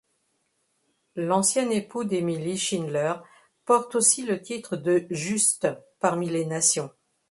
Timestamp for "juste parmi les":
5.11-6.45